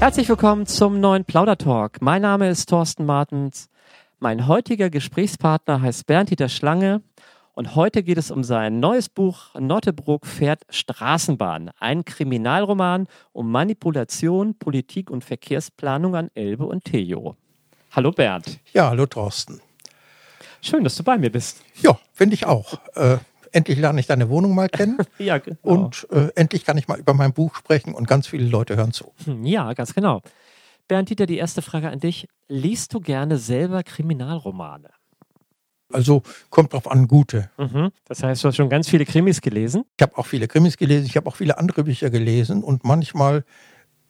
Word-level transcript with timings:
Herzlich 0.00 0.28
willkommen 0.28 0.64
zum 0.64 1.00
neuen 1.00 1.24
Plaudertalk. 1.24 2.00
Mein 2.00 2.22
Name 2.22 2.48
ist 2.48 2.68
Thorsten 2.68 3.04
Martens. 3.04 3.68
Mein 4.20 4.46
heutiger 4.46 4.90
Gesprächspartner 4.90 5.82
heißt 5.82 6.06
Bernd-Dieter 6.06 6.48
Schlange 6.48 7.02
und 7.54 7.74
heute 7.74 8.04
geht 8.04 8.16
es 8.16 8.30
um 8.30 8.44
sein 8.44 8.78
neues 8.78 9.08
Buch 9.08 9.52
Nottebrook 9.58 10.24
fährt 10.24 10.62
Straßenbahn, 10.70 11.72
ein 11.80 12.04
Kriminalroman 12.04 13.08
um 13.32 13.50
Manipulation, 13.50 14.54
Politik 14.56 15.10
und 15.10 15.24
Verkehrsplanung 15.24 16.14
an 16.14 16.30
Elbe 16.34 16.64
und 16.64 16.84
Tejo. 16.84 17.36
Hallo 17.90 18.12
Bernd. 18.12 18.60
Ja, 18.72 18.90
hallo 18.90 19.04
Thorsten. 19.06 19.60
Schön, 20.60 20.84
dass 20.84 20.94
du 20.94 21.02
bei 21.02 21.18
mir 21.18 21.32
bist. 21.32 21.64
Ja, 21.82 21.98
finde 22.12 22.34
ich 22.34 22.46
auch. 22.46 22.74
Äh, 22.94 23.18
endlich 23.52 23.78
lerne 23.78 24.00
ich 24.00 24.06
deine 24.06 24.28
Wohnung 24.28 24.54
mal 24.54 24.68
kennen. 24.68 24.98
ja, 25.18 25.38
genau. 25.38 25.58
Und 25.62 26.06
äh, 26.10 26.28
endlich 26.34 26.64
kann 26.64 26.78
ich 26.78 26.88
mal 26.88 26.98
über 26.98 27.14
mein 27.14 27.32
Buch 27.32 27.54
sprechen 27.54 27.94
und 27.94 28.06
ganz 28.06 28.26
viele 28.26 28.46
Leute 28.46 28.76
hören 28.76 28.92
zu. 28.92 29.12
Hm, 29.24 29.44
ja, 29.44 29.72
ganz 29.74 29.94
genau. 29.94 30.22
Bernd 30.88 31.10
Dieter, 31.10 31.26
die 31.26 31.36
erste 31.36 31.62
Frage 31.62 31.90
an 31.90 32.00
dich. 32.00 32.28
Liest 32.48 32.94
du 32.94 33.00
gerne 33.00 33.36
selber 33.38 33.82
Kriminalromane? 33.82 34.90
Also 35.92 36.22
kommt 36.50 36.72
drauf 36.72 36.90
an, 36.90 37.08
gute. 37.08 37.50
Mhm. 37.56 37.90
Das 38.06 38.22
heißt, 38.22 38.44
du 38.44 38.48
hast 38.48 38.56
schon 38.56 38.68
ganz 38.68 38.88
viele 38.88 39.06
Krimis 39.06 39.40
gelesen? 39.40 39.84
Ich 39.96 40.02
habe 40.02 40.16
auch 40.18 40.26
viele 40.26 40.46
Krimis 40.46 40.76
gelesen, 40.76 41.06
ich 41.06 41.16
habe 41.16 41.26
auch 41.26 41.36
viele 41.36 41.58
andere 41.58 41.84
Bücher 41.84 42.10
gelesen 42.10 42.62
und 42.62 42.84
manchmal, 42.84 43.44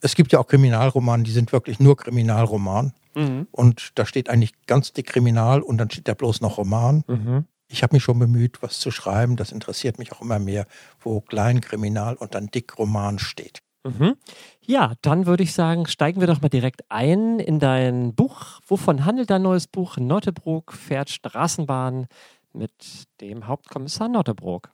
es 0.00 0.16
gibt 0.16 0.32
ja 0.32 0.40
auch 0.40 0.46
Kriminalromane, 0.48 1.22
die 1.22 1.30
sind 1.30 1.52
wirklich 1.52 1.78
nur 1.78 1.96
Kriminalroman. 1.96 2.92
Mhm. 3.14 3.46
Und 3.50 3.90
da 3.94 4.06
steht 4.06 4.28
eigentlich 4.28 4.52
ganz 4.66 4.92
dick 4.92 5.06
Kriminal 5.06 5.60
und 5.60 5.78
dann 5.78 5.90
steht 5.90 6.08
da 6.08 6.14
bloß 6.14 6.40
noch 6.40 6.58
Roman. 6.58 7.04
Mhm. 7.06 7.44
Ich 7.68 7.82
habe 7.82 7.94
mich 7.94 8.02
schon 8.02 8.18
bemüht, 8.18 8.62
was 8.62 8.80
zu 8.80 8.90
schreiben. 8.90 9.36
Das 9.36 9.52
interessiert 9.52 9.98
mich 9.98 10.12
auch 10.12 10.22
immer 10.22 10.38
mehr, 10.38 10.66
wo 11.00 11.20
Kleinkriminal 11.20 12.16
und 12.16 12.34
dann 12.34 12.46
dick 12.46 12.78
Roman 12.78 13.18
steht. 13.18 13.60
Mhm. 13.84 14.16
Ja, 14.60 14.94
dann 15.02 15.26
würde 15.26 15.42
ich 15.42 15.52
sagen, 15.52 15.86
steigen 15.86 16.20
wir 16.20 16.26
doch 16.26 16.40
mal 16.40 16.48
direkt 16.48 16.82
ein 16.90 17.38
in 17.38 17.58
dein 17.58 18.14
Buch. 18.14 18.60
Wovon 18.66 19.04
handelt 19.04 19.30
dein 19.30 19.42
neues 19.42 19.66
Buch? 19.66 19.96
Nottebrook 19.96 20.72
fährt 20.72 21.10
Straßenbahn 21.10 22.06
mit 22.52 22.72
dem 23.20 23.46
Hauptkommissar 23.46 24.08
Nottebrook. 24.08 24.70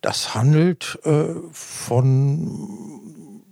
Das 0.00 0.34
handelt 0.34 0.98
äh, 1.04 1.34
von 1.52 3.42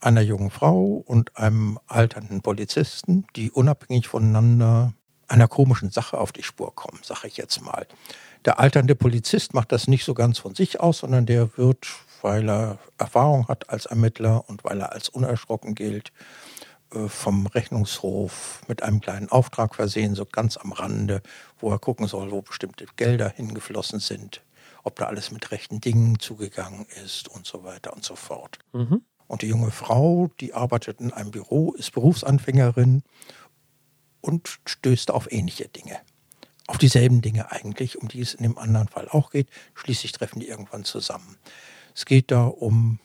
einer 0.00 0.20
jungen 0.20 0.50
Frau 0.50 1.02
und 1.06 1.36
einem 1.36 1.78
alternden 1.86 2.40
Polizisten, 2.40 3.26
die 3.36 3.50
unabhängig 3.50 4.08
voneinander 4.08 4.94
einer 5.28 5.48
komischen 5.48 5.90
Sache 5.90 6.18
auf 6.18 6.32
die 6.32 6.42
Spur 6.42 6.74
kommen, 6.74 7.00
sage 7.02 7.28
ich 7.28 7.36
jetzt 7.36 7.60
mal. 7.62 7.86
Der 8.44 8.58
alternde 8.58 8.94
Polizist 8.94 9.54
macht 9.54 9.72
das 9.72 9.88
nicht 9.88 10.04
so 10.04 10.14
ganz 10.14 10.38
von 10.38 10.54
sich 10.54 10.80
aus, 10.80 10.98
sondern 10.98 11.26
der 11.26 11.56
wird, 11.56 11.86
weil 12.22 12.48
er 12.48 12.78
Erfahrung 12.98 13.48
hat 13.48 13.70
als 13.70 13.86
Ermittler 13.86 14.48
und 14.48 14.64
weil 14.64 14.80
er 14.80 14.92
als 14.92 15.08
unerschrocken 15.08 15.74
gilt, 15.74 16.12
äh, 16.94 17.08
vom 17.08 17.46
Rechnungshof 17.46 18.62
mit 18.66 18.82
einem 18.82 19.00
kleinen 19.00 19.28
Auftrag 19.28 19.74
versehen, 19.74 20.14
so 20.14 20.24
ganz 20.24 20.56
am 20.56 20.72
Rande, 20.72 21.22
wo 21.58 21.70
er 21.70 21.78
gucken 21.78 22.06
soll, 22.06 22.30
wo 22.30 22.40
bestimmte 22.40 22.86
Gelder 22.96 23.28
hingeflossen 23.28 24.00
sind, 24.00 24.42
ob 24.84 24.96
da 24.96 25.06
alles 25.06 25.30
mit 25.30 25.50
rechten 25.50 25.80
Dingen 25.80 26.18
zugegangen 26.18 26.86
ist 27.04 27.28
und 27.28 27.46
so 27.46 27.64
weiter 27.64 27.92
und 27.92 28.04
so 28.04 28.16
fort. 28.16 28.58
Mhm. 28.72 29.02
Und 29.26 29.42
die 29.42 29.48
junge 29.48 29.70
Frau, 29.70 30.30
die 30.40 30.54
arbeitet 30.54 31.00
in 31.00 31.12
einem 31.12 31.30
Büro, 31.30 31.72
ist 31.74 31.92
Berufsanfängerin 31.92 33.02
und 34.28 34.60
stößt 34.66 35.10
auf 35.10 35.32
ähnliche 35.32 35.68
Dinge. 35.68 35.98
Auf 36.66 36.76
dieselben 36.76 37.22
Dinge 37.22 37.50
eigentlich, 37.50 37.98
um 37.98 38.08
die 38.08 38.20
es 38.20 38.34
in 38.34 38.42
dem 38.42 38.58
anderen 38.58 38.88
Fall 38.88 39.08
auch 39.08 39.30
geht. 39.30 39.48
Schließlich 39.74 40.12
treffen 40.12 40.38
die 40.38 40.48
irgendwann 40.48 40.84
zusammen. 40.84 41.38
Es 41.94 42.04
geht 42.04 42.30
da 42.30 42.44
um 42.44 43.00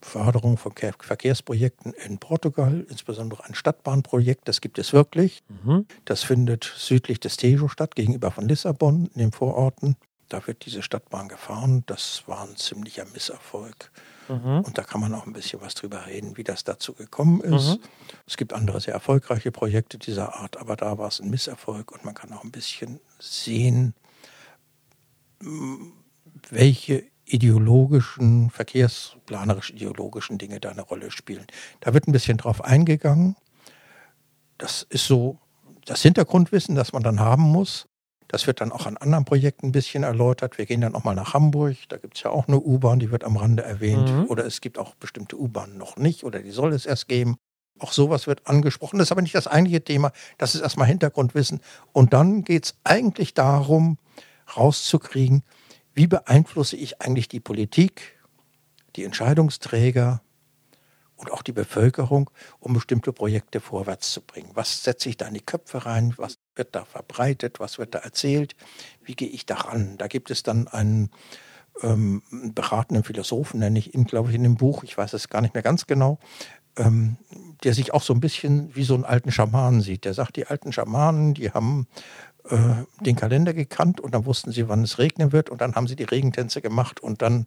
Förderung 0.00 0.56
von 0.56 0.72
Verkehrsprojekten 0.72 1.92
in 1.92 2.18
Portugal, 2.18 2.86
insbesondere 2.88 3.44
ein 3.44 3.56
Stadtbahnprojekt, 3.56 4.46
das 4.46 4.60
gibt 4.60 4.78
es 4.78 4.92
wirklich. 4.92 5.42
Mhm. 5.48 5.86
Das 6.04 6.22
findet 6.22 6.72
südlich 6.76 7.18
des 7.18 7.36
Tejo 7.36 7.66
statt, 7.66 7.96
gegenüber 7.96 8.30
von 8.30 8.46
Lissabon, 8.46 9.10
in 9.14 9.18
den 9.18 9.32
Vororten. 9.32 9.96
Da 10.28 10.46
wird 10.46 10.64
diese 10.64 10.82
Stadtbahn 10.82 11.28
gefahren. 11.28 11.82
Das 11.86 12.22
war 12.26 12.42
ein 12.42 12.56
ziemlicher 12.56 13.04
Misserfolg. 13.06 13.90
Mhm. 14.28 14.60
Und 14.60 14.78
da 14.78 14.82
kann 14.82 15.00
man 15.00 15.14
auch 15.14 15.26
ein 15.26 15.32
bisschen 15.32 15.60
was 15.60 15.74
drüber 15.74 16.06
reden, 16.06 16.36
wie 16.36 16.44
das 16.44 16.64
dazu 16.64 16.92
gekommen 16.92 17.40
ist. 17.40 17.78
Mhm. 17.78 17.78
Es 18.26 18.36
gibt 18.36 18.52
andere 18.52 18.80
sehr 18.80 18.94
erfolgreiche 18.94 19.52
Projekte 19.52 19.98
dieser 19.98 20.34
Art, 20.34 20.56
aber 20.56 20.76
da 20.76 20.98
war 20.98 21.08
es 21.08 21.20
ein 21.20 21.30
Misserfolg 21.30 21.92
und 21.92 22.04
man 22.04 22.14
kann 22.14 22.32
auch 22.32 22.44
ein 22.44 22.50
bisschen 22.50 23.00
sehen, 23.18 23.94
welche 26.50 27.04
ideologischen, 27.24 28.50
verkehrsplanerisch-ideologischen 28.50 30.38
Dinge 30.38 30.60
da 30.60 30.70
eine 30.70 30.82
Rolle 30.82 31.10
spielen. 31.10 31.46
Da 31.80 31.92
wird 31.92 32.06
ein 32.06 32.12
bisschen 32.12 32.38
drauf 32.38 32.62
eingegangen. 32.64 33.36
Das 34.58 34.82
ist 34.88 35.06
so 35.06 35.38
das 35.84 36.02
Hintergrundwissen, 36.02 36.74
das 36.74 36.92
man 36.92 37.02
dann 37.02 37.20
haben 37.20 37.42
muss. 37.42 37.88
Das 38.28 38.46
wird 38.46 38.60
dann 38.60 38.72
auch 38.72 38.86
an 38.86 38.96
anderen 38.96 39.24
Projekten 39.24 39.66
ein 39.66 39.72
bisschen 39.72 40.02
erläutert. 40.02 40.58
Wir 40.58 40.66
gehen 40.66 40.80
dann 40.80 40.94
auch 40.94 41.04
mal 41.04 41.14
nach 41.14 41.34
Hamburg. 41.34 41.76
Da 41.88 41.96
gibt 41.96 42.16
es 42.16 42.22
ja 42.22 42.30
auch 42.30 42.48
eine 42.48 42.58
U-Bahn, 42.58 42.98
die 42.98 43.10
wird 43.10 43.24
am 43.24 43.36
Rande 43.36 43.62
erwähnt. 43.62 44.10
Mhm. 44.10 44.24
Oder 44.26 44.44
es 44.44 44.60
gibt 44.60 44.78
auch 44.78 44.94
bestimmte 44.96 45.38
U-Bahnen 45.38 45.78
noch 45.78 45.96
nicht 45.96 46.24
oder 46.24 46.40
die 46.40 46.50
soll 46.50 46.72
es 46.72 46.86
erst 46.86 47.08
geben. 47.08 47.36
Auch 47.78 47.92
sowas 47.92 48.26
wird 48.26 48.46
angesprochen. 48.46 48.98
Das 48.98 49.08
ist 49.08 49.12
aber 49.12 49.22
nicht 49.22 49.34
das 49.34 49.46
eigentliche 49.46 49.84
Thema. 49.84 50.12
Das 50.38 50.54
ist 50.54 50.62
erstmal 50.62 50.88
Hintergrundwissen. 50.88 51.60
Und 51.92 52.12
dann 52.12 52.42
geht 52.42 52.64
es 52.64 52.74
eigentlich 52.84 53.34
darum, 53.34 53.98
rauszukriegen, 54.56 55.42
wie 55.94 56.06
beeinflusse 56.06 56.76
ich 56.76 57.00
eigentlich 57.00 57.28
die 57.28 57.40
Politik, 57.40 58.18
die 58.96 59.04
Entscheidungsträger, 59.04 60.22
und 61.16 61.32
auch 61.32 61.42
die 61.42 61.52
Bevölkerung, 61.52 62.30
um 62.60 62.74
bestimmte 62.74 63.12
Projekte 63.12 63.60
vorwärts 63.60 64.12
zu 64.12 64.20
bringen. 64.20 64.50
Was 64.54 64.82
setze 64.84 65.08
ich 65.08 65.16
da 65.16 65.26
in 65.26 65.34
die 65.34 65.40
Köpfe 65.40 65.86
rein? 65.86 66.14
Was 66.16 66.38
wird 66.54 66.74
da 66.74 66.84
verbreitet? 66.84 67.58
Was 67.58 67.78
wird 67.78 67.94
da 67.94 68.00
erzählt? 68.00 68.54
Wie 69.02 69.14
gehe 69.14 69.28
ich 69.28 69.46
daran? 69.46 69.96
Da 69.98 70.06
gibt 70.08 70.30
es 70.30 70.42
dann 70.42 70.68
einen 70.68 71.10
ähm, 71.82 72.22
beratenden 72.54 73.04
Philosophen, 73.04 73.60
nenne 73.60 73.78
ich 73.78 73.94
ihn, 73.94 74.04
glaube 74.04 74.30
ich, 74.30 74.34
in 74.36 74.42
dem 74.42 74.56
Buch, 74.56 74.84
ich 74.84 74.96
weiß 74.96 75.12
es 75.12 75.28
gar 75.28 75.40
nicht 75.40 75.54
mehr 75.54 75.62
ganz 75.62 75.86
genau, 75.86 76.18
ähm, 76.76 77.16
der 77.64 77.74
sich 77.74 77.94
auch 77.94 78.02
so 78.02 78.12
ein 78.12 78.20
bisschen 78.20 78.74
wie 78.74 78.84
so 78.84 78.94
einen 78.94 79.04
alten 79.04 79.32
Schamanen 79.32 79.80
sieht. 79.80 80.04
Der 80.04 80.14
sagt, 80.14 80.36
die 80.36 80.46
alten 80.46 80.72
Schamanen, 80.72 81.34
die 81.34 81.50
haben 81.50 81.86
äh, 82.48 82.84
den 83.00 83.16
Kalender 83.16 83.54
gekannt 83.54 84.00
und 84.00 84.14
dann 84.14 84.26
wussten 84.26 84.52
sie, 84.52 84.68
wann 84.68 84.82
es 84.82 84.98
regnen 84.98 85.32
wird 85.32 85.50
und 85.50 85.60
dann 85.60 85.74
haben 85.74 85.86
sie 85.86 85.96
die 85.96 86.04
Regentänze 86.04 86.60
gemacht 86.60 87.00
und 87.00 87.22
dann 87.22 87.46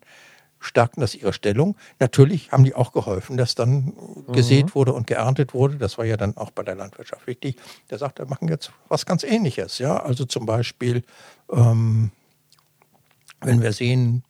stärkten 0.59 1.01
das 1.01 1.15
ihre 1.15 1.33
Stellung. 1.33 1.75
Natürlich 1.99 2.51
haben 2.51 2.63
die 2.63 2.75
auch 2.75 2.91
geholfen, 2.91 3.37
dass 3.37 3.55
dann 3.55 3.93
mhm. 4.27 4.33
gesät 4.33 4.75
wurde 4.75 4.93
und 4.93 5.07
geerntet 5.07 5.53
wurde. 5.53 5.77
Das 5.77 5.97
war 5.97 6.05
ja 6.05 6.17
dann 6.17 6.37
auch 6.37 6.51
bei 6.51 6.63
der 6.63 6.75
Landwirtschaft 6.75 7.27
wichtig. 7.27 7.57
Der 7.89 7.97
sagt, 7.97 8.19
wir 8.19 8.25
machen 8.25 8.47
jetzt 8.47 8.71
was 8.87 9.05
ganz 9.05 9.23
Ähnliches. 9.23 9.79
Ja, 9.79 9.97
also 9.97 10.25
zum 10.25 10.45
Beispiel, 10.45 11.03
ähm, 11.51 12.11
wenn 13.41 13.61
wir 13.61 13.71
sehen, 13.71 14.23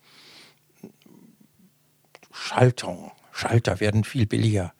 Schaltung, 2.32 3.12
Schalter 3.32 3.80
werden 3.80 4.04
viel 4.04 4.26
billiger. 4.26 4.74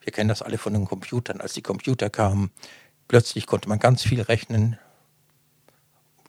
Wir 0.00 0.12
kennen 0.12 0.28
das 0.28 0.42
alle 0.42 0.58
von 0.58 0.72
den 0.72 0.84
Computern. 0.84 1.40
Als 1.40 1.54
die 1.54 1.62
Computer 1.62 2.10
kamen, 2.10 2.50
plötzlich 3.08 3.46
konnte 3.46 3.68
man 3.68 3.78
ganz 3.78 4.02
viel 4.02 4.20
rechnen. 4.20 4.78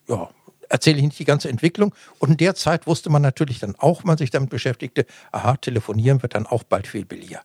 Ja, 0.07 0.29
erzähle 0.69 0.97
ich 0.97 1.03
nicht 1.03 1.19
die 1.19 1.25
ganze 1.25 1.49
Entwicklung. 1.49 1.93
Und 2.19 2.31
in 2.31 2.37
der 2.37 2.55
Zeit 2.55 2.87
wusste 2.87 3.09
man 3.09 3.21
natürlich 3.21 3.59
dann 3.59 3.75
auch, 3.75 4.03
man 4.03 4.17
sich 4.17 4.29
damit 4.29 4.49
beschäftigte, 4.49 5.05
aha, 5.31 5.57
telefonieren 5.57 6.21
wird 6.21 6.35
dann 6.35 6.45
auch 6.45 6.63
bald 6.63 6.87
viel 6.87 7.05
billiger. 7.05 7.41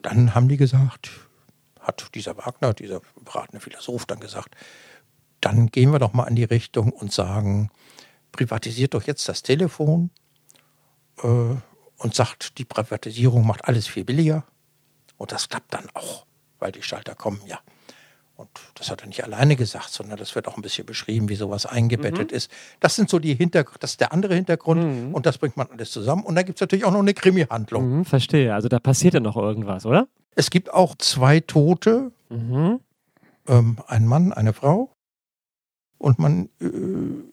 Dann 0.00 0.34
haben 0.34 0.48
die 0.48 0.56
gesagt, 0.56 1.10
hat 1.80 2.14
dieser 2.14 2.36
Wagner, 2.36 2.74
dieser 2.74 3.00
beratende 3.24 3.60
Philosoph 3.60 4.06
dann 4.06 4.20
gesagt, 4.20 4.54
dann 5.40 5.68
gehen 5.68 5.90
wir 5.90 5.98
doch 5.98 6.12
mal 6.12 6.26
in 6.26 6.36
die 6.36 6.44
Richtung 6.44 6.92
und 6.92 7.12
sagen, 7.12 7.70
privatisiert 8.32 8.94
doch 8.94 9.04
jetzt 9.04 9.28
das 9.28 9.42
Telefon 9.42 10.10
äh, 11.22 11.26
und 11.26 12.14
sagt, 12.14 12.58
die 12.58 12.64
Privatisierung 12.64 13.46
macht 13.46 13.64
alles 13.64 13.86
viel 13.86 14.04
billiger. 14.04 14.44
Und 15.16 15.32
das 15.32 15.48
klappt 15.48 15.72
dann 15.72 15.88
auch, 15.94 16.26
weil 16.58 16.72
die 16.72 16.82
Schalter 16.82 17.14
kommen 17.14 17.40
ja. 17.46 17.60
Und 18.36 18.50
das 18.74 18.90
hat 18.90 19.00
er 19.00 19.06
nicht 19.06 19.24
alleine 19.24 19.56
gesagt, 19.56 19.90
sondern 19.90 20.18
das 20.18 20.34
wird 20.34 20.46
auch 20.46 20.56
ein 20.56 20.62
bisschen 20.62 20.84
beschrieben, 20.84 21.28
wie 21.30 21.36
sowas 21.36 21.64
eingebettet 21.64 22.30
mhm. 22.30 22.36
ist. 22.36 22.50
Das 22.80 22.94
sind 22.94 23.08
so 23.08 23.18
die 23.18 23.34
Hintergründe, 23.34 23.78
das 23.80 23.92
ist 23.92 24.00
der 24.00 24.12
andere 24.12 24.34
Hintergrund 24.34 24.84
mhm. 24.84 25.14
und 25.14 25.24
das 25.24 25.38
bringt 25.38 25.56
man 25.56 25.68
alles 25.70 25.90
zusammen. 25.90 26.22
Und 26.22 26.34
da 26.34 26.42
gibt 26.42 26.58
es 26.58 26.60
natürlich 26.60 26.84
auch 26.84 26.92
noch 26.92 27.00
eine 27.00 27.14
Krimi-Handlung. 27.14 27.98
Mhm, 27.98 28.04
verstehe. 28.04 28.54
Also 28.54 28.68
da 28.68 28.78
passiert 28.78 29.14
ja 29.14 29.20
noch 29.20 29.36
irgendwas, 29.36 29.86
oder? 29.86 30.06
Es 30.34 30.50
gibt 30.50 30.72
auch 30.72 30.94
zwei 30.96 31.40
Tote. 31.40 32.12
Mhm. 32.28 32.80
Ähm, 33.48 33.78
ein 33.86 34.06
Mann, 34.06 34.32
eine 34.32 34.52
Frau. 34.52 34.90
Und 35.98 36.18
man 36.18 36.50
äh, 36.60 36.66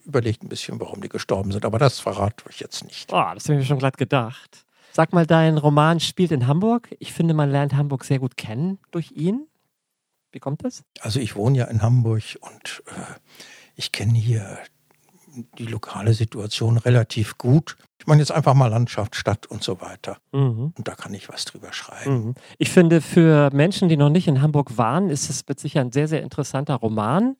überlegt 0.06 0.42
ein 0.42 0.48
bisschen, 0.48 0.80
warum 0.80 1.02
die 1.02 1.10
gestorben 1.10 1.52
sind. 1.52 1.66
Aber 1.66 1.78
das 1.78 2.00
verrate 2.00 2.44
ich 2.48 2.60
jetzt 2.60 2.82
nicht. 2.84 3.12
Oh, 3.12 3.22
das 3.34 3.44
habe 3.44 3.54
ich 3.54 3.60
mir 3.60 3.64
schon 3.64 3.78
glatt 3.78 3.98
gedacht. 3.98 4.64
Sag 4.92 5.12
mal, 5.12 5.26
dein 5.26 5.58
Roman 5.58 6.00
spielt 6.00 6.32
in 6.32 6.46
Hamburg. 6.46 6.94
Ich 6.98 7.12
finde, 7.12 7.34
man 7.34 7.50
lernt 7.50 7.74
Hamburg 7.74 8.04
sehr 8.04 8.20
gut 8.20 8.36
kennen 8.36 8.78
durch 8.90 9.12
ihn. 9.12 9.46
Wie 10.34 10.40
kommt 10.40 10.64
das? 10.64 10.82
Also 11.00 11.20
ich 11.20 11.36
wohne 11.36 11.58
ja 11.58 11.64
in 11.66 11.80
Hamburg 11.80 12.22
und 12.40 12.82
äh, 12.88 13.14
ich 13.76 13.92
kenne 13.92 14.18
hier 14.18 14.58
die 15.58 15.66
lokale 15.66 16.12
Situation 16.12 16.76
relativ 16.76 17.38
gut. 17.38 17.76
Ich 17.98 18.06
meine 18.06 18.20
jetzt 18.20 18.32
einfach 18.32 18.54
mal 18.54 18.66
Landschaft, 18.66 19.14
Stadt 19.14 19.46
und 19.46 19.62
so 19.62 19.80
weiter. 19.80 20.18
Mhm. 20.32 20.72
Und 20.76 20.88
da 20.88 20.94
kann 20.94 21.14
ich 21.14 21.28
was 21.28 21.44
drüber 21.44 21.72
schreiben. 21.72 22.26
Mhm. 22.26 22.34
Ich 22.58 22.70
finde, 22.70 23.00
für 23.00 23.50
Menschen, 23.52 23.88
die 23.88 23.96
noch 23.96 24.10
nicht 24.10 24.26
in 24.26 24.42
Hamburg 24.42 24.76
waren, 24.76 25.08
ist 25.08 25.30
es 25.30 25.46
mit 25.48 25.60
sicher 25.60 25.80
ein 25.80 25.92
sehr, 25.92 26.08
sehr 26.08 26.22
interessanter 26.22 26.74
Roman. 26.74 27.36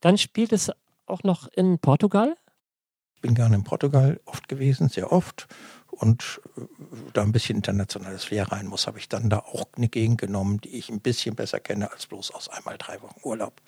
Dann 0.00 0.16
spielt 0.16 0.52
es 0.52 0.70
auch 1.06 1.22
noch 1.24 1.48
in 1.48 1.78
Portugal? 1.78 2.36
Bin 3.26 3.34
gerne 3.34 3.56
in 3.56 3.64
Portugal 3.64 4.20
oft 4.24 4.46
gewesen, 4.46 4.88
sehr 4.88 5.10
oft. 5.10 5.48
Und 5.90 6.40
äh, 6.56 6.60
da 7.12 7.22
ein 7.22 7.32
bisschen 7.32 7.56
internationales 7.56 8.22
Flair 8.22 8.52
rein 8.52 8.68
muss, 8.68 8.86
habe 8.86 9.00
ich 9.00 9.08
dann 9.08 9.28
da 9.28 9.38
auch 9.38 9.64
eine 9.76 9.88
Gegend 9.88 10.20
genommen, 10.20 10.60
die 10.60 10.76
ich 10.76 10.90
ein 10.90 11.00
bisschen 11.00 11.34
besser 11.34 11.58
kenne 11.58 11.90
als 11.90 12.06
bloß 12.06 12.30
aus 12.30 12.48
einmal 12.48 12.78
drei 12.78 13.02
Wochen 13.02 13.18
Urlaub. 13.24 13.60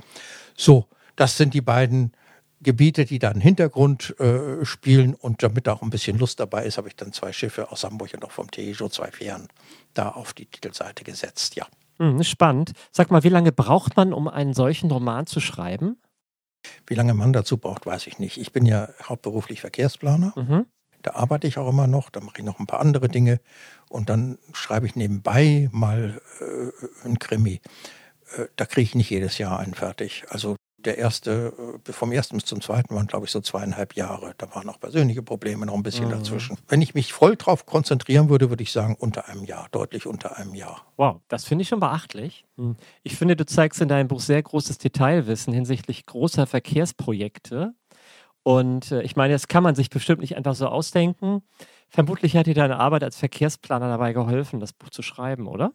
So, 0.57 0.87
das 1.17 1.37
sind 1.37 1.55
die 1.55 1.61
beiden 1.61 2.13
Gebiete, 2.61 3.05
die 3.05 3.19
da 3.19 3.31
einen 3.31 3.41
Hintergrund 3.41 4.15
äh, 4.21 4.65
spielen 4.65 5.15
und 5.15 5.43
damit 5.43 5.67
da 5.67 5.73
auch 5.73 5.83
ein 5.83 5.91
bisschen 5.91 6.19
Lust 6.19 6.39
dabei 6.39 6.65
ist, 6.65 6.79
habe 6.79 6.87
ich 6.87 6.95
dann 6.95 7.13
zwei 7.13 7.33
Schiffe 7.33 7.73
aus 7.73 7.83
Hamburg 7.83 8.15
und 8.15 8.25
auch 8.25 8.31
vom 8.31 8.53
Tejo, 8.53 8.89
zwei 8.89 9.11
Fähren, 9.11 9.49
da 9.95 10.11
auf 10.11 10.35
die 10.35 10.47
Titelseite 10.47 11.03
gesetzt, 11.03 11.57
ja. 11.57 11.67
Hm, 11.99 12.23
spannend. 12.23 12.75
Sag 12.93 13.11
mal, 13.11 13.25
wie 13.25 13.29
lange 13.29 13.51
braucht 13.51 13.97
man, 13.97 14.13
um 14.13 14.29
einen 14.29 14.55
solchen 14.55 14.89
Roman 14.89 15.27
zu 15.27 15.41
schreiben? 15.41 15.97
Wie 16.87 16.95
lange 16.95 17.15
man 17.15 17.33
dazu 17.33 17.59
braucht, 17.59 17.87
weiß 17.87 18.07
ich 18.07 18.19
nicht. 18.19 18.39
Ich 18.39 18.53
bin 18.53 18.67
ja 18.67 18.89
hauptberuflich 19.03 19.61
Verkehrsplaner. 19.61 20.33
Mhm. 20.37 20.67
Da 21.03 21.15
arbeite 21.15 21.47
ich 21.47 21.59
auch 21.59 21.69
immer 21.69 21.87
noch, 21.87 22.11
da 22.11 22.21
mache 22.21 22.39
ich 22.39 22.45
noch 22.45 22.59
ein 22.59 22.67
paar 22.67 22.81
andere 22.81 23.09
Dinge 23.09 23.41
und 23.89 24.09
dann 24.09 24.39
schreibe 24.53 24.87
ich 24.87 24.97
nebenbei 24.97 25.69
mal 25.73 26.21
äh, 26.41 27.07
ein 27.07 27.19
Krimi. 27.19 27.61
Äh, 28.37 28.47
da 28.57 28.67
kriege 28.67 28.83
ich 28.83 28.95
nicht 28.95 29.11
jedes 29.11 29.39
Jahr 29.39 29.61
einen 29.61 29.75
fertig. 29.75 30.25
Also 30.29 30.57
der 30.79 30.97
erste, 30.97 31.53
äh, 31.87 31.93
vom 31.93 32.13
ersten 32.13 32.37
bis 32.37 32.47
zum 32.47 32.61
zweiten 32.61 32.95
waren, 32.95 33.07
glaube 33.07 33.27
ich, 33.27 33.33
so 33.33 33.41
zweieinhalb 33.41 33.95
Jahre. 33.95 34.35
Da 34.39 34.55
waren 34.55 34.69
auch 34.69 34.79
persönliche 34.79 35.23
Probleme 35.23 35.67
noch 35.67 35.75
ein 35.75 35.83
bisschen 35.83 36.07
mhm. 36.07 36.13
dazwischen. 36.13 36.57
Wenn 36.69 36.81
ich 36.81 36.95
mich 36.95 37.13
voll 37.13 37.37
drauf 37.37 37.67
konzentrieren 37.67 38.29
würde, 38.29 38.49
würde 38.49 38.63
ich 38.63 38.73
sagen, 38.73 38.97
unter 38.99 39.29
einem 39.29 39.45
Jahr, 39.45 39.69
deutlich 39.73 40.07
unter 40.07 40.37
einem 40.37 40.55
Jahr. 40.55 40.87
Wow, 40.97 41.21
das 41.29 41.45
finde 41.45 41.63
ich 41.63 41.69
schon 41.69 41.81
beachtlich. 41.81 42.45
Hm. 42.57 42.77
Ich 43.03 43.17
finde, 43.17 43.37
du 43.37 43.45
zeigst 43.45 43.81
in 43.81 43.89
deinem 43.89 44.09
Buch 44.09 44.21
sehr 44.21 44.43
großes 44.43 44.79
Detailwissen 44.79 45.53
hinsichtlich 45.53 46.07
großer 46.07 46.47
Verkehrsprojekte. 46.47 47.75
Und 48.45 48.93
äh, 48.93 49.03
ich 49.03 49.17
meine, 49.17 49.35
das 49.35 49.49
kann 49.49 49.63
man 49.63 49.75
sich 49.75 49.91
bestimmt 49.91 50.21
nicht 50.21 50.37
einfach 50.37 50.55
so 50.55 50.69
ausdenken. 50.69 51.43
Vermutlich 51.89 52.37
hat 52.37 52.47
dir 52.47 52.55
deine 52.55 52.79
Arbeit 52.79 53.03
als 53.03 53.17
Verkehrsplaner 53.17 53.89
dabei 53.89 54.13
geholfen, 54.13 54.61
das 54.61 54.73
Buch 54.73 54.91
zu 54.91 55.03
schreiben, 55.03 55.49
oder? 55.49 55.73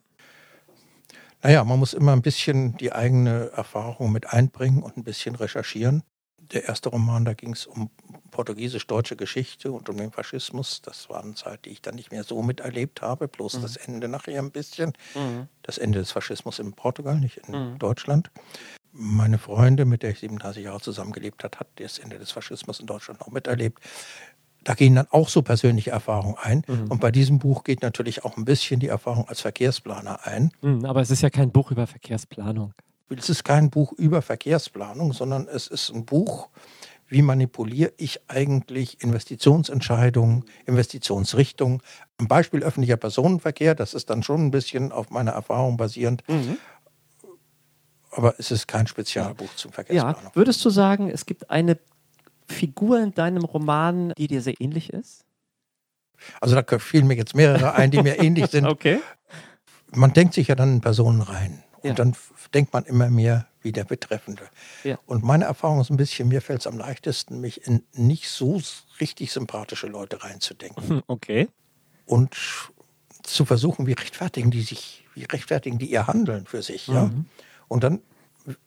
Naja, 1.43 1.65
man 1.65 1.77
muss 1.77 1.93
immer 1.93 2.13
ein 2.13 2.21
bisschen 2.21 2.77
die 2.77 2.93
eigene 2.93 3.51
Erfahrung 3.51 4.13
mit 4.13 4.31
einbringen 4.31 4.81
und 4.81 4.95
ein 4.95 5.03
bisschen 5.03 5.35
recherchieren. 5.35 6.01
Der 6.37 6.65
erste 6.65 6.89
Roman, 6.89 7.25
da 7.25 7.33
ging 7.33 7.51
es 7.51 7.65
um 7.65 7.89
portugiesisch-deutsche 8.31 9.17
Geschichte 9.17 9.71
und 9.71 9.89
um 9.89 9.97
den 9.97 10.11
Faschismus. 10.11 10.81
Das 10.81 11.09
war 11.09 11.21
eine 11.21 11.35
Zeit, 11.35 11.65
die 11.65 11.69
ich 11.69 11.81
dann 11.81 11.95
nicht 11.95 12.11
mehr 12.11 12.23
so 12.23 12.41
miterlebt 12.41 13.01
habe, 13.01 13.27
bloß 13.27 13.57
mhm. 13.57 13.61
das 13.61 13.75
Ende 13.75 14.07
nachher 14.07 14.39
ein 14.39 14.51
bisschen. 14.51 14.93
Mhm. 15.15 15.47
Das 15.63 15.77
Ende 15.77 15.99
des 15.99 16.11
Faschismus 16.11 16.59
in 16.59 16.73
Portugal, 16.73 17.19
nicht 17.19 17.37
in 17.37 17.73
mhm. 17.73 17.79
Deutschland. 17.79 18.31
Meine 18.93 19.37
Freundin, 19.37 19.89
mit 19.89 20.03
der 20.03 20.11
ich 20.11 20.19
37 20.19 20.63
Jahre 20.63 20.79
zusammengelebt 20.79 21.43
habe, 21.43 21.57
hat 21.59 21.67
das 21.75 21.99
Ende 21.99 22.19
des 22.19 22.31
Faschismus 22.31 22.79
in 22.79 22.85
Deutschland 22.85 23.19
noch 23.19 23.31
miterlebt 23.31 23.79
da 24.63 24.73
gehen 24.73 24.95
dann 24.95 25.07
auch 25.09 25.29
so 25.29 25.41
persönliche 25.41 25.91
Erfahrungen 25.91 26.35
ein. 26.41 26.63
Mhm. 26.67 26.91
Und 26.91 26.99
bei 27.01 27.11
diesem 27.11 27.39
Buch 27.39 27.63
geht 27.63 27.81
natürlich 27.81 28.25
auch 28.25 28.37
ein 28.37 28.45
bisschen 28.45 28.79
die 28.79 28.87
Erfahrung 28.87 29.27
als 29.27 29.41
Verkehrsplaner 29.41 30.25
ein. 30.25 30.51
Mhm, 30.61 30.85
aber 30.85 31.01
es 31.01 31.11
ist 31.11 31.21
ja 31.21 31.29
kein 31.29 31.51
Buch 31.51 31.71
über 31.71 31.87
Verkehrsplanung. 31.87 32.73
Es 33.15 33.29
ist 33.29 33.43
kein 33.43 33.69
Buch 33.69 33.91
über 33.93 34.21
Verkehrsplanung, 34.21 35.13
sondern 35.13 35.47
es 35.47 35.67
ist 35.67 35.91
ein 35.91 36.05
Buch, 36.05 36.49
wie 37.07 37.21
manipuliere 37.21 37.93
ich 37.97 38.21
eigentlich 38.27 39.03
Investitionsentscheidungen, 39.03 40.45
Investitionsrichtungen. 40.65 41.81
Am 42.17 42.27
Beispiel 42.27 42.63
öffentlicher 42.63 42.97
Personenverkehr, 42.97 43.75
das 43.75 43.93
ist 43.93 44.09
dann 44.09 44.23
schon 44.23 44.45
ein 44.45 44.51
bisschen 44.51 44.91
auf 44.91 45.11
meiner 45.11 45.31
Erfahrung 45.31 45.77
basierend. 45.77 46.23
Mhm. 46.27 46.57
Aber 48.09 48.35
es 48.39 48.51
ist 48.51 48.67
kein 48.67 48.87
Spezialbuch 48.87 49.55
zum 49.55 49.71
Verkehrsplanung. 49.71 50.23
Ja, 50.23 50.35
würdest 50.35 50.63
du 50.65 50.69
sagen, 50.69 51.09
es 51.09 51.25
gibt 51.25 51.49
eine 51.49 51.77
Figur 52.47 52.99
in 52.99 53.13
deinem 53.13 53.43
Roman, 53.43 54.13
die 54.17 54.27
dir 54.27 54.41
sehr 54.41 54.59
ähnlich 54.59 54.91
ist? 54.91 55.25
Also 56.41 56.59
da 56.59 56.79
fielen 56.79 57.07
mir 57.07 57.15
jetzt 57.15 57.35
mehrere 57.35 57.73
ein, 57.73 57.91
die 57.91 58.01
mir 58.01 58.21
ähnlich 58.21 58.47
sind. 58.47 58.65
Okay. 58.73 58.99
Man 59.95 60.13
denkt 60.13 60.33
sich 60.33 60.47
ja 60.47 60.55
dann 60.55 60.75
in 60.75 60.81
Personen 60.81 61.21
rein. 61.21 61.63
Und 61.81 61.89
ja. 61.89 61.93
dann 61.93 62.15
denkt 62.53 62.73
man 62.73 62.85
immer 62.85 63.09
mehr 63.09 63.45
wie 63.61 63.71
der 63.71 63.83
Betreffende. 63.83 64.49
Ja. 64.83 64.97
Und 65.05 65.23
meine 65.23 65.45
Erfahrung 65.45 65.81
ist 65.81 65.91
ein 65.91 65.97
bisschen, 65.97 66.27
mir 66.29 66.41
fällt 66.41 66.61
es 66.61 66.67
am 66.67 66.77
leichtesten, 66.77 67.39
mich 67.39 67.67
in 67.67 67.83
nicht 67.93 68.29
so 68.29 68.59
richtig 68.99 69.31
sympathische 69.31 69.87
Leute 69.87 70.23
reinzudenken. 70.23 71.03
Okay. 71.07 71.49
Und 72.05 72.35
zu 73.23 73.45
versuchen, 73.45 73.87
wie 73.87 73.93
rechtfertigen 73.93 74.51
die 74.51 74.61
sich, 74.61 75.05
wie 75.13 75.23
rechtfertigen 75.23 75.77
die 75.77 75.91
ihr 75.91 76.07
Handeln 76.07 76.45
für 76.45 76.61
sich, 76.61 76.87
mhm. 76.87 76.95
ja. 76.95 77.11
Und 77.67 77.83
dann 77.83 78.01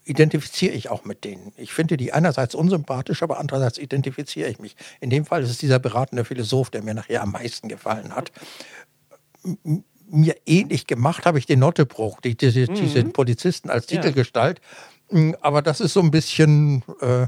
identifiziere 0.04 0.72
ich 0.72 0.90
auch 0.90 1.04
mit 1.04 1.24
denen. 1.24 1.52
Ich 1.56 1.72
finde 1.72 1.96
die 1.96 2.12
einerseits 2.12 2.54
unsympathisch, 2.54 3.22
aber 3.22 3.38
andererseits 3.38 3.78
identifiziere 3.78 4.48
ich 4.48 4.58
mich. 4.58 4.76
In 5.00 5.10
dem 5.10 5.24
Fall 5.24 5.42
ist 5.42 5.50
es 5.50 5.58
dieser 5.58 5.78
beratende 5.78 6.24
Philosoph, 6.24 6.70
der 6.70 6.82
mir 6.82 6.94
nachher 6.94 7.22
am 7.22 7.32
meisten 7.32 7.68
gefallen 7.68 8.14
hat. 8.14 8.32
Mir 10.08 10.36
ähnlich 10.46 10.86
gemacht 10.86 11.26
habe 11.26 11.38
ich 11.38 11.46
den 11.46 11.58
Nottebruch, 11.58 12.20
die, 12.20 12.36
diese, 12.36 12.60
mhm. 12.60 12.74
diese 12.74 13.04
Polizisten 13.04 13.70
als 13.70 13.86
Titelgestalt. 13.86 14.60
Ja. 15.10 15.34
Aber 15.40 15.62
das 15.62 15.80
ist 15.80 15.92
so 15.92 16.00
ein 16.00 16.10
bisschen 16.10 16.82
äh, 17.00 17.26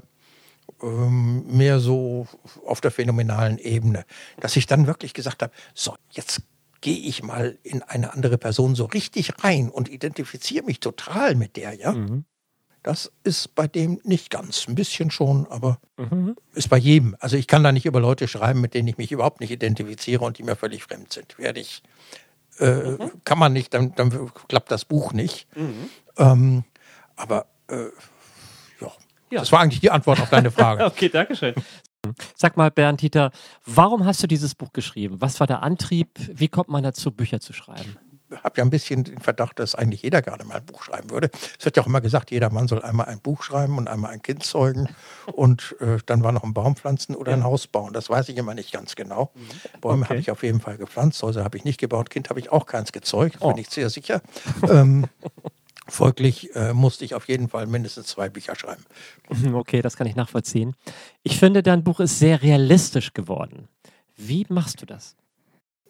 ähm, 0.83 1.44
mehr 1.47 1.81
so 1.81 2.27
auf 2.67 2.81
der 2.81 2.91
phänomenalen 2.91 3.59
Ebene, 3.59 4.05
dass 4.41 4.56
ich 4.56 4.67
dann 4.67 4.87
wirklich 4.87 5.15
gesagt 5.15 5.43
habe, 5.43 5.53
so, 5.75 5.94
jetzt 6.11 6.43
gehe 6.81 6.99
ich 6.99 7.23
mal 7.23 7.59
in 7.62 7.83
eine 7.83 8.12
andere 8.12 8.39
Person 8.39 8.75
so 8.75 8.85
richtig 8.85 9.33
rein 9.43 9.71
und 9.71 9.89
identifiziere 9.89 10.65
mich 10.65 10.81
total 10.81 11.35
mit 11.35 11.56
der, 11.56 11.75
ja. 11.75 11.93
Mhm. 11.93 12.25
Das 12.83 13.13
ist 13.25 13.55
bei 13.55 13.67
dem 13.67 14.01
nicht 14.05 14.31
ganz. 14.31 14.67
Ein 14.69 14.75
bisschen 14.75 15.11
schon, 15.11 15.47
aber 15.51 15.79
mhm. 15.97 16.37
ist 16.55 16.69
bei 16.69 16.79
jedem. 16.79 17.17
Also 17.21 17.37
ich 17.37 17.47
kann 17.47 17.65
da 17.65 17.73
nicht 17.73 17.87
über 17.87 18.01
Leute 18.01 18.29
schreiben, 18.29 18.61
mit 18.61 18.75
denen 18.75 18.89
ich 18.89 18.99
mich 18.99 19.13
überhaupt 19.13 19.41
nicht 19.41 19.51
identifiziere 19.51 20.25
und 20.25 20.39
die 20.39 20.43
mir 20.43 20.57
völlig 20.57 20.85
fremd 20.85 21.13
sind. 21.13 21.39
Werde 21.39 21.61
ich, 21.61 21.83
äh, 22.59 22.93
mhm. 22.93 23.11
kann 23.25 23.39
man 23.39 23.53
nicht, 23.53 23.75
dann, 23.75 23.95
dann, 23.95 24.31
klappt 24.49 24.71
das 24.71 24.85
Buch 24.85 25.13
nicht. 25.13 25.47
Mhm. 25.57 25.91
Ähm, 26.17 26.65
aber 27.17 27.47
äh, 27.69 27.87
ja. 28.81 28.93
ja, 29.31 29.41
das 29.41 29.53
war 29.53 29.61
eigentlich 29.61 29.81
die 29.81 29.91
Antwort 29.91 30.21
auf 30.21 30.31
deine 30.31 30.51
Frage. 30.51 30.85
okay, 30.87 31.09
danke 31.09 31.37
schön. 31.37 31.55
Sag 32.37 32.56
mal, 32.56 32.70
Bernd 32.70 33.03
Dieter, 33.03 33.32
warum 33.67 34.05
hast 34.05 34.23
du 34.23 34.27
dieses 34.27 34.55
Buch 34.55 34.73
geschrieben? 34.73 35.20
Was 35.20 35.41
war 35.41 35.47
der 35.47 35.63
Antrieb? 35.63 36.08
Wie 36.32 36.49
kommt 36.49 36.69
man 36.69 36.82
dazu, 36.82 37.11
Bücher 37.11 37.41
zu 37.41 37.53
schreiben? 37.53 37.99
Habe 38.43 38.58
ja 38.58 38.65
ein 38.65 38.70
bisschen 38.70 39.05
den 39.05 39.20
Verdacht, 39.20 39.58
dass 39.58 39.75
eigentlich 39.75 40.03
jeder 40.03 40.23
gerne 40.23 40.44
mal 40.44 40.56
ein 40.56 40.65
Buch 40.65 40.82
schreiben 40.82 41.11
würde. 41.11 41.31
Es 41.58 41.65
wird 41.65 41.77
ja 41.77 41.82
auch 41.82 41.87
immer 41.87 42.01
gesagt, 42.01 42.31
jeder 42.31 42.51
Mann 42.51 42.69
soll 42.69 42.82
einmal 42.82 43.06
ein 43.06 43.20
Buch 43.20 43.43
schreiben 43.43 43.79
und 43.79 43.89
einmal 43.89 44.11
ein 44.13 44.23
Kind 44.23 44.43
zeugen 44.43 44.89
und 45.32 45.77
äh, 45.81 45.99
dann 46.06 46.23
war 46.23 46.32
noch 46.32 46.44
ein 46.44 46.55
Baum 46.55 46.77
pflanzen 46.77 47.15
oder 47.15 47.32
ein 47.32 47.44
Haus 47.44 47.67
bauen. 47.67 47.93
Das 47.93 48.11
weiß 48.11 48.29
ich 48.29 48.37
immer 48.37 48.55
nicht 48.55 48.73
ganz 48.73 48.97
genau. 48.97 49.31
Mhm. 49.35 49.81
Bäume 49.81 50.03
okay. 50.03 50.08
habe 50.11 50.20
ich 50.20 50.31
auf 50.31 50.43
jeden 50.43 50.61
Fall 50.61 50.77
gepflanzt, 50.77 51.23
Häuser 51.23 51.44
habe 51.44 51.56
ich 51.56 51.65
nicht 51.65 51.79
gebaut, 51.81 52.11
Kind 52.11 52.31
habe 52.31 52.41
ich 52.41 52.51
auch 52.51 52.67
keins 52.67 52.93
gezeugt, 52.93 53.39
oh. 53.41 53.49
bin 53.49 53.58
ich 53.58 53.70
sehr 53.70 53.91
sicher. 53.91 54.20
ähm, 54.69 55.06
Folglich 55.91 56.55
äh, 56.55 56.75
musste 56.75 57.06
ich 57.06 57.15
auf 57.15 57.29
jeden 57.29 57.49
Fall 57.49 57.67
mindestens 57.67 58.08
zwei 58.08 58.29
Bücher 58.29 58.55
schreiben. 58.55 58.85
Okay, 59.55 59.82
das 59.82 59.97
kann 59.97 60.06
ich 60.06 60.17
nachvollziehen. 60.17 60.75
Ich 61.23 61.39
finde, 61.39 61.63
dein 61.63 61.82
Buch 61.82 62.01
ist 62.01 62.19
sehr 62.19 62.43
realistisch 62.43 63.15
geworden. 63.15 63.69
Wie 64.17 64.47
machst 64.49 64.82
du 64.82 64.87
das? 64.87 65.17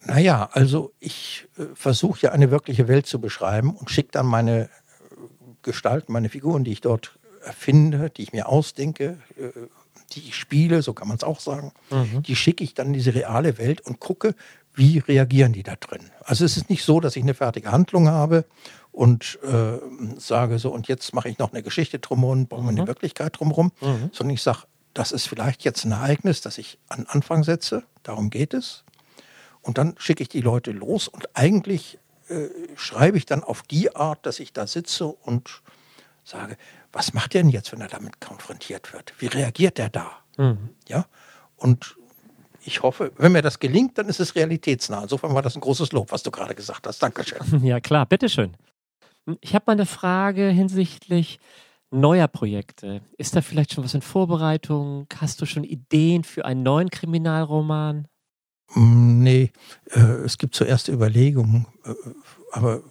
Naja, 0.05 0.49
also 0.52 0.93
ich 1.00 1.49
äh, 1.59 1.64
versuche 1.75 2.21
ja 2.23 2.33
eine 2.33 2.50
wirkliche 2.50 2.88
Welt 2.88 3.07
zu 3.07 3.21
beschreiben 3.21 3.75
und 3.75 3.90
schicke 3.90 4.11
dann 4.12 4.26
meine 4.26 4.64
äh, 4.64 4.69
Gestalten, 5.62 6.12
meine 6.12 6.28
Figuren, 6.28 6.64
die 6.64 6.73
ich 6.73 6.81
dort 6.81 7.19
erfinde, 7.45 8.11
die 8.11 8.23
ich 8.23 8.33
mir 8.33 8.49
ausdenke, 8.49 9.19
äh, 9.37 9.50
die 10.12 10.21
ich 10.21 10.37
spiele, 10.37 10.83
so 10.83 10.95
kann 10.95 11.09
man 11.09 11.17
es 11.17 11.25
auch 11.25 11.40
sagen, 11.40 11.73
mhm. 11.90 12.23
die 12.23 12.37
schicke 12.37 12.64
ich 12.64 12.75
dann 12.75 12.88
in 12.88 12.93
diese 12.95 13.14
reale 13.14 13.59
Welt 13.59 13.81
und 13.83 14.00
gucke, 14.00 14.35
wie 14.75 14.99
reagieren 14.99 15.52
die 15.52 15.62
da 15.62 15.75
drin. 15.76 16.11
Also 16.23 16.45
es 16.45 16.57
ist 16.57 16.71
nicht 16.71 16.85
so, 16.85 17.00
dass 17.00 17.17
ich 17.17 17.23
eine 17.23 17.35
fertige 17.35 17.73
Handlung 17.73 18.09
habe 18.09 18.45
und 18.93 19.38
äh, 19.43 19.78
sage 20.19 20.59
so, 20.59 20.71
und 20.71 20.88
jetzt 20.88 21.14
mache 21.14 21.28
ich 21.28 21.38
noch 21.38 21.52
eine 21.52 21.62
Geschichte 21.62 21.99
drumherum, 21.99 22.47
baue 22.47 22.62
mhm. 22.62 22.69
eine 22.69 22.87
Wirklichkeit 22.87 23.38
drumherum, 23.38 23.73
mhm. 23.81 24.11
sondern 24.12 24.35
ich 24.35 24.43
sage, 24.43 24.61
das 24.95 25.12
ist 25.12 25.28
vielleicht 25.28 25.64
jetzt 25.64 25.85
ein 25.85 25.93
Ereignis, 25.93 26.40
das 26.40 26.59
ich 26.59 26.78
an 26.88 27.07
Anfang 27.09 27.45
setze, 27.45 27.83
darum 28.02 28.31
geht 28.31 28.55
es. 28.55 28.85
Und 29.68 29.76
dann 29.76 29.94
schicke 29.98 30.22
ich 30.22 30.30
die 30.30 30.40
Leute 30.40 30.72
los 30.72 31.08
und 31.08 31.28
eigentlich 31.37 31.98
äh, 32.28 32.48
schreibe 32.75 33.18
ich 33.18 33.26
dann 33.26 33.44
auf 33.44 33.60
die 33.60 33.94
Art, 33.94 34.25
dass 34.25 34.40
ich 34.40 34.54
da 34.54 34.66
sitze 34.66 35.04
und 35.06 35.60
sage, 36.25 36.56
was 36.90 37.12
macht 37.12 37.34
er 37.34 37.42
denn 37.42 37.50
jetzt, 37.50 37.70
wenn 37.70 37.82
er 37.82 37.88
damit 37.88 38.18
konfrontiert 38.18 38.94
wird? 38.94 39.12
Wie 39.18 39.26
reagiert 39.26 39.78
er 39.78 39.90
da? 39.90 40.10
Mhm. 40.38 40.70
Ja, 40.88 41.04
und 41.56 41.96
ich 42.64 42.82
hoffe, 42.82 43.12
wenn 43.18 43.32
mir 43.32 43.42
das 43.42 43.58
gelingt, 43.58 43.98
dann 43.98 44.08
ist 44.08 44.20
es 44.20 44.34
realitätsnah. 44.34 45.02
Insofern 45.02 45.34
war 45.34 45.42
das 45.42 45.54
ein 45.54 45.60
großes 45.60 45.92
Lob, 45.92 46.12
was 46.12 46.22
du 46.22 46.30
gerade 46.30 46.54
gesagt 46.54 46.87
hast. 46.87 47.02
Dankeschön. 47.02 47.38
Ja, 47.62 47.78
klar, 47.78 48.06
bitteschön. 48.06 48.56
Ich 49.42 49.54
habe 49.54 49.64
mal 49.66 49.75
eine 49.75 49.84
Frage 49.84 50.48
hinsichtlich 50.48 51.40
neuer 51.90 52.28
Projekte? 52.28 53.02
Ist 53.18 53.37
da 53.37 53.42
vielleicht 53.42 53.75
schon 53.75 53.84
was 53.84 53.92
in 53.92 54.00
Vorbereitung? 54.00 55.06
Hast 55.18 55.42
du 55.42 55.46
schon 55.46 55.64
Ideen 55.64 56.25
für 56.25 56.46
einen 56.46 56.62
neuen 56.62 56.88
Kriminalroman? 56.88 58.08
Mm, 58.75 59.22
nee, 59.22 59.52
äh, 59.90 60.00
es 60.00 60.38
gibt 60.38 60.54
zuerst 60.54 60.88
Überlegungen, 60.88 61.66
äh, 61.84 61.94
aber 62.52 62.82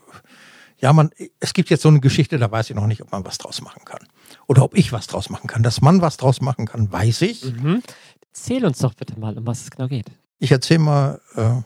ja, 0.79 0.93
man, 0.93 1.09
es 1.39 1.53
gibt 1.53 1.69
jetzt 1.69 1.81
so 1.81 1.89
eine 1.89 1.99
Geschichte, 1.99 2.37
da 2.37 2.51
weiß 2.51 2.69
ich 2.69 2.75
noch 2.75 2.85
nicht, 2.85 3.01
ob 3.01 3.11
man 3.11 3.25
was 3.25 3.37
draus 3.39 3.61
machen 3.61 3.83
kann. 3.83 4.07
Oder 4.47 4.63
ob 4.63 4.77
ich 4.77 4.91
was 4.91 5.07
draus 5.07 5.29
machen 5.29 5.47
kann. 5.47 5.63
Dass 5.63 5.81
man 5.81 6.01
was 6.01 6.17
draus 6.17 6.39
machen 6.39 6.67
kann, 6.67 6.91
weiß 6.91 7.21
ich. 7.21 7.43
Mhm. 7.45 7.81
Erzähl 8.21 8.63
uns 8.63 8.79
doch 8.79 8.93
bitte 8.93 9.19
mal, 9.19 9.35
um 9.37 9.47
was 9.47 9.63
es 9.63 9.71
genau 9.71 9.87
geht. 9.87 10.11
Ich 10.37 10.51
erzähle 10.51 10.79
mal, 10.79 11.21
äh, 11.35 11.61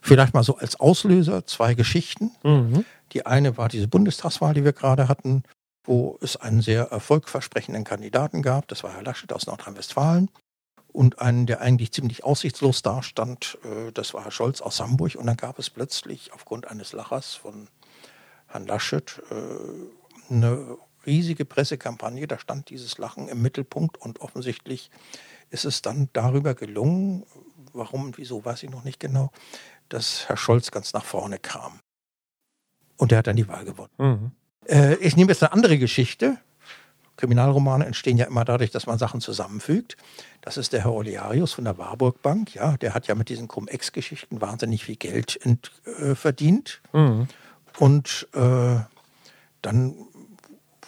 vielleicht 0.00 0.32
mal 0.32 0.42
so 0.42 0.56
als 0.56 0.80
Auslöser 0.80 1.46
zwei 1.46 1.74
Geschichten. 1.74 2.30
Mhm. 2.42 2.86
Die 3.12 3.26
eine 3.26 3.58
war 3.58 3.68
diese 3.68 3.88
Bundestagswahl, 3.88 4.54
die 4.54 4.64
wir 4.64 4.72
gerade 4.72 5.08
hatten, 5.08 5.42
wo 5.84 6.18
es 6.22 6.36
einen 6.36 6.62
sehr 6.62 6.84
erfolgversprechenden 6.84 7.84
Kandidaten 7.84 8.40
gab. 8.40 8.68
Das 8.68 8.82
war 8.82 8.94
Herr 8.94 9.02
Laschet 9.02 9.32
aus 9.32 9.46
Nordrhein-Westfalen. 9.46 10.30
Und 10.96 11.18
einen, 11.18 11.44
der 11.44 11.60
eigentlich 11.60 11.92
ziemlich 11.92 12.24
aussichtslos 12.24 12.80
dastand, 12.80 13.58
äh, 13.64 13.92
das 13.92 14.14
war 14.14 14.24
Herr 14.24 14.30
Scholz 14.30 14.62
aus 14.62 14.80
Hamburg. 14.80 15.16
Und 15.16 15.26
dann 15.26 15.36
gab 15.36 15.58
es 15.58 15.68
plötzlich 15.68 16.32
aufgrund 16.32 16.68
eines 16.68 16.94
Lachers 16.94 17.34
von 17.34 17.68
Herrn 18.46 18.66
Laschet 18.66 19.20
äh, 19.30 20.32
eine 20.32 20.78
riesige 21.04 21.44
Pressekampagne. 21.44 22.26
Da 22.26 22.38
stand 22.38 22.70
dieses 22.70 22.96
Lachen 22.96 23.28
im 23.28 23.42
Mittelpunkt 23.42 23.98
und 23.98 24.22
offensichtlich 24.22 24.90
ist 25.50 25.66
es 25.66 25.82
dann 25.82 26.08
darüber 26.14 26.54
gelungen, 26.54 27.26
warum 27.74 28.04
und 28.04 28.16
wieso 28.16 28.42
weiß 28.42 28.62
ich 28.62 28.70
noch 28.70 28.84
nicht 28.84 28.98
genau, 28.98 29.30
dass 29.90 30.26
Herr 30.30 30.38
Scholz 30.38 30.70
ganz 30.70 30.94
nach 30.94 31.04
vorne 31.04 31.38
kam. 31.38 31.78
Und 32.96 33.12
er 33.12 33.18
hat 33.18 33.26
dann 33.26 33.36
die 33.36 33.48
Wahl 33.48 33.66
gewonnen. 33.66 33.92
Mhm. 33.98 34.30
Äh, 34.66 34.94
ich 34.94 35.14
nehme 35.14 35.30
jetzt 35.30 35.42
eine 35.42 35.52
andere 35.52 35.76
Geschichte. 35.76 36.38
Kriminalromane 37.16 37.86
entstehen 37.86 38.16
ja 38.18 38.26
immer 38.26 38.44
dadurch, 38.44 38.70
dass 38.70 38.86
man 38.86 38.98
Sachen 38.98 39.20
zusammenfügt. 39.20 39.96
Das 40.42 40.56
ist 40.56 40.72
der 40.72 40.84
Herr 40.84 40.92
Olearius 40.92 41.54
von 41.54 41.64
der 41.64 41.78
Warburg 41.78 42.22
Bank. 42.22 42.54
Ja, 42.54 42.76
der 42.76 42.94
hat 42.94 43.06
ja 43.06 43.14
mit 43.14 43.28
diesen 43.28 43.48
Cum-Ex-Geschichten 43.48 44.40
wahnsinnig 44.40 44.84
viel 44.84 44.96
Geld 44.96 45.38
ent, 45.42 45.72
äh, 46.00 46.14
verdient. 46.14 46.80
Mhm. 46.92 47.28
Und 47.78 48.28
äh, 48.34 48.80
dann 49.62 49.94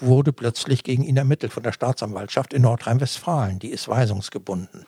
wurde 0.01 0.33
plötzlich 0.33 0.85
gegen 0.85 1.03
ihn 1.03 1.17
ermittelt 1.17 1.53
von 1.53 1.63
der 1.63 1.73
Staatsanwaltschaft 1.73 2.53
in 2.53 2.63
Nordrhein-Westfalen. 2.63 3.59
Die 3.59 3.71
ist 3.71 3.89
weisungsgebunden. 3.89 4.87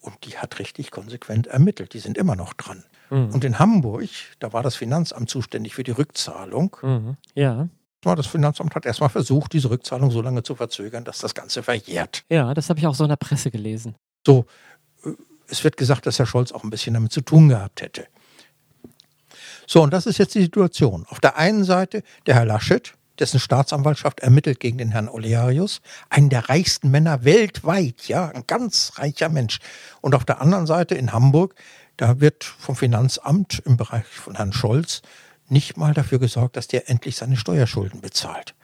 Und 0.00 0.14
die 0.24 0.38
hat 0.38 0.58
richtig 0.58 0.90
konsequent 0.90 1.46
ermittelt. 1.46 1.92
Die 1.92 1.98
sind 1.98 2.16
immer 2.16 2.36
noch 2.36 2.52
dran. 2.54 2.84
Mhm. 3.10 3.30
Und 3.34 3.44
in 3.44 3.58
Hamburg, 3.58 4.08
da 4.38 4.52
war 4.52 4.62
das 4.62 4.76
Finanzamt 4.76 5.28
zuständig 5.28 5.74
für 5.74 5.82
die 5.82 5.90
Rückzahlung. 5.90 6.76
Mhm. 6.82 7.16
Ja. 7.34 7.68
Das 8.02 8.26
Finanzamt 8.26 8.74
hat 8.74 8.86
erstmal 8.86 9.10
versucht, 9.10 9.52
diese 9.52 9.68
Rückzahlung 9.70 10.10
so 10.10 10.22
lange 10.22 10.42
zu 10.42 10.54
verzögern, 10.54 11.04
dass 11.04 11.18
das 11.18 11.34
Ganze 11.34 11.62
verjährt. 11.62 12.24
Ja, 12.30 12.54
das 12.54 12.70
habe 12.70 12.80
ich 12.80 12.86
auch 12.86 12.94
so 12.94 13.04
in 13.04 13.10
der 13.10 13.16
Presse 13.16 13.50
gelesen. 13.50 13.94
So, 14.26 14.46
äh, 15.04 15.10
es 15.48 15.64
wird 15.64 15.76
gesagt, 15.76 16.06
dass 16.06 16.18
Herr 16.18 16.26
Scholz 16.26 16.52
auch 16.52 16.64
ein 16.64 16.70
bisschen 16.70 16.94
damit 16.94 17.12
zu 17.12 17.20
tun 17.20 17.48
gehabt 17.48 17.82
hätte. 17.82 18.06
So, 19.66 19.82
und 19.82 19.92
das 19.92 20.06
ist 20.06 20.18
jetzt 20.18 20.34
die 20.34 20.42
Situation. 20.42 21.06
Auf 21.08 21.20
der 21.20 21.36
einen 21.36 21.64
Seite 21.64 22.02
der 22.26 22.34
Herr 22.36 22.46
Laschet, 22.46 22.94
dessen 23.18 23.38
Staatsanwaltschaft 23.38 24.20
ermittelt 24.20 24.60
gegen 24.60 24.78
den 24.78 24.90
Herrn 24.90 25.08
Olearius, 25.08 25.82
einen 26.08 26.30
der 26.30 26.48
reichsten 26.48 26.90
Männer 26.90 27.24
weltweit, 27.24 28.08
ja, 28.08 28.28
ein 28.28 28.44
ganz 28.46 28.92
reicher 28.96 29.28
Mensch. 29.28 29.58
Und 30.00 30.14
auf 30.14 30.24
der 30.24 30.40
anderen 30.40 30.66
Seite 30.66 30.94
in 30.94 31.12
Hamburg, 31.12 31.54
da 31.98 32.18
wird 32.18 32.44
vom 32.44 32.76
Finanzamt 32.76 33.62
im 33.66 33.76
Bereich 33.76 34.06
von 34.06 34.36
Herrn 34.36 34.54
Scholz 34.54 35.02
nicht 35.50 35.76
mal 35.76 35.94
dafür 35.94 36.18
gesorgt, 36.18 36.56
dass 36.56 36.68
der 36.68 36.88
endlich 36.88 37.16
seine 37.16 37.36
Steuerschulden 37.36 38.00
bezahlt. 38.00 38.54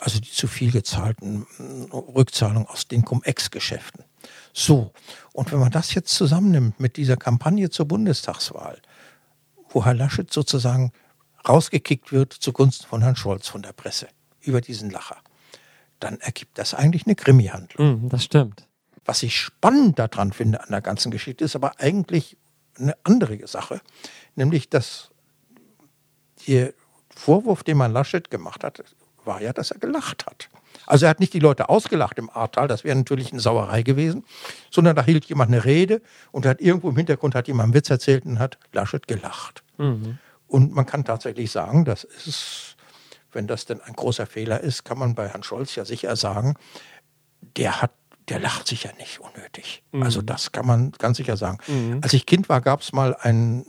Also 0.00 0.18
die 0.20 0.30
zu 0.30 0.46
viel 0.46 0.70
gezahlten 0.70 1.46
mm, 1.58 1.92
Rückzahlungen 1.92 2.68
aus 2.68 2.88
den 2.88 3.04
Cum-Ex-Geschäften. 3.04 4.04
So, 4.52 4.92
und 5.32 5.52
wenn 5.52 5.58
man 5.58 5.70
das 5.70 5.94
jetzt 5.94 6.14
zusammennimmt 6.14 6.80
mit 6.80 6.96
dieser 6.96 7.16
Kampagne 7.16 7.70
zur 7.70 7.86
Bundestagswahl, 7.86 8.80
wo 9.68 9.84
Herr 9.84 9.94
Laschet 9.94 10.32
sozusagen 10.32 10.92
rausgekickt 11.48 12.12
wird 12.12 12.32
zugunsten 12.32 12.86
von 12.86 13.02
Herrn 13.02 13.16
Scholz 13.16 13.48
von 13.48 13.62
der 13.62 13.72
Presse 13.72 14.08
über 14.40 14.60
diesen 14.60 14.90
Lacher, 14.90 15.18
dann 16.00 16.18
ergibt 16.20 16.58
das 16.58 16.74
eigentlich 16.74 17.06
eine 17.06 17.14
Krimi-Handlung. 17.14 18.02
Mhm, 18.02 18.08
das 18.08 18.24
stimmt. 18.24 18.66
Was 19.04 19.22
ich 19.22 19.36
spannend 19.36 19.98
daran 19.98 20.32
finde 20.32 20.62
an 20.62 20.70
der 20.70 20.80
ganzen 20.80 21.10
Geschichte, 21.10 21.44
ist 21.44 21.56
aber 21.56 21.78
eigentlich 21.78 22.36
eine 22.78 22.96
andere 23.04 23.46
Sache, 23.46 23.80
nämlich 24.34 24.68
dass 24.70 25.09
der 26.50 26.74
Vorwurf, 27.14 27.62
den 27.62 27.76
man 27.76 27.92
Laschet 27.92 28.30
gemacht 28.30 28.64
hat, 28.64 28.82
war 29.24 29.40
ja, 29.40 29.52
dass 29.52 29.70
er 29.70 29.78
gelacht 29.78 30.26
hat. 30.26 30.48
Also 30.86 31.06
er 31.06 31.10
hat 31.10 31.20
nicht 31.20 31.32
die 31.32 31.38
Leute 31.38 31.68
ausgelacht 31.68 32.18
im 32.18 32.28
Ahrtal, 32.30 32.66
das 32.66 32.82
wäre 32.82 32.96
natürlich 32.96 33.30
eine 33.30 33.40
Sauerei 33.40 33.82
gewesen, 33.82 34.24
sondern 34.70 34.96
da 34.96 35.04
hielt 35.04 35.26
jemand 35.26 35.52
eine 35.52 35.64
Rede 35.64 36.02
und 36.32 36.46
hat 36.46 36.60
irgendwo 36.60 36.90
im 36.90 36.96
Hintergrund 36.96 37.34
hat 37.34 37.46
jemand 37.46 37.66
einen 37.66 37.74
Witz 37.74 37.90
erzählt 37.90 38.24
und 38.24 38.38
hat 38.38 38.58
Laschet 38.72 39.06
gelacht. 39.06 39.62
Mhm. 39.78 40.18
Und 40.48 40.72
man 40.72 40.86
kann 40.86 41.04
tatsächlich 41.04 41.52
sagen, 41.52 41.84
das 41.84 42.02
ist, 42.02 42.76
wenn 43.30 43.46
das 43.46 43.66
denn 43.66 43.80
ein 43.80 43.92
großer 43.92 44.26
Fehler 44.26 44.60
ist, 44.60 44.84
kann 44.84 44.98
man 44.98 45.14
bei 45.14 45.28
Herrn 45.28 45.44
Scholz 45.44 45.76
ja 45.76 45.84
sicher 45.84 46.16
sagen, 46.16 46.56
der 47.56 47.80
hat 47.80 47.92
der 48.30 48.38
lacht 48.38 48.66
sicher 48.68 48.90
nicht 48.98 49.20
unnötig. 49.20 49.82
Mhm. 49.92 50.02
Also 50.04 50.22
das 50.22 50.52
kann 50.52 50.66
man 50.66 50.92
ganz 50.92 51.16
sicher 51.18 51.36
sagen. 51.36 51.58
Mhm. 51.66 51.98
Als 52.02 52.12
ich 52.12 52.24
Kind 52.24 52.48
war, 52.48 52.60
gab 52.60 52.80
es 52.80 52.92
mal 52.92 53.14
ein, 53.20 53.64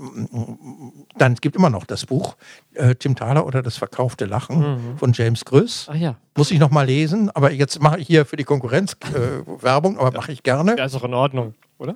dann 1.17 1.35
gibt 1.35 1.55
immer 1.55 1.69
noch 1.69 1.85
das 1.85 2.05
Buch 2.05 2.37
äh, 2.75 2.95
Tim 2.95 3.15
Thaler 3.15 3.45
oder 3.45 3.61
das 3.61 3.77
verkaufte 3.77 4.25
Lachen 4.25 4.59
Mhm. 4.61 4.97
von 4.97 5.13
James. 5.13 5.43
Ach 5.89 5.95
ja. 5.95 6.15
Muss 6.37 6.51
ich 6.51 6.59
noch 6.59 6.69
mal 6.71 6.85
lesen, 6.85 7.29
aber 7.31 7.51
jetzt 7.51 7.81
mache 7.81 7.99
ich 7.99 8.07
hier 8.07 8.25
für 8.25 8.37
die 8.37 8.43
Konkurrenz 8.43 8.93
äh, 9.13 9.63
Werbung, 9.63 9.97
aber 9.97 10.11
mache 10.11 10.31
ich 10.31 10.43
gerne. 10.43 10.75
Ja, 10.77 10.85
ist 10.85 10.95
auch 10.95 11.03
in 11.03 11.13
Ordnung, 11.13 11.55
oder? 11.77 11.95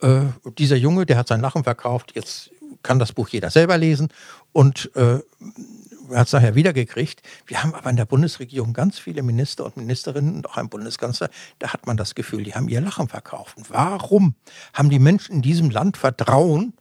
Äh, 0.00 0.20
dieser 0.58 0.76
Junge, 0.76 1.04
der 1.06 1.16
hat 1.18 1.28
sein 1.28 1.40
Lachen 1.40 1.64
verkauft, 1.64 2.12
jetzt 2.14 2.50
kann 2.82 2.98
das 2.98 3.12
Buch 3.12 3.28
jeder 3.28 3.50
selber 3.50 3.76
lesen 3.78 4.08
und 4.52 4.90
äh, 4.94 5.18
hat 6.12 6.26
es 6.26 6.32
nachher 6.32 6.54
wiedergekriegt. 6.54 7.22
Wir 7.46 7.62
haben 7.62 7.74
aber 7.74 7.90
in 7.90 7.96
der 7.96 8.04
Bundesregierung 8.04 8.72
ganz 8.72 8.98
viele 8.98 9.22
Minister 9.22 9.64
und 9.64 9.76
Ministerinnen 9.76 10.36
und 10.36 10.48
auch 10.48 10.56
einen 10.56 10.68
Bundeskanzler, 10.68 11.30
da 11.58 11.72
hat 11.72 11.86
man 11.86 11.96
das 11.96 12.14
Gefühl, 12.14 12.44
die 12.44 12.54
haben 12.54 12.68
ihr 12.68 12.80
Lachen 12.80 13.08
verkauft. 13.08 13.56
Und 13.56 13.70
warum 13.70 14.34
haben 14.72 14.90
die 14.90 14.98
Menschen 14.98 15.36
in 15.36 15.42
diesem 15.42 15.70
Land 15.70 15.96
Vertrauen 15.96 16.74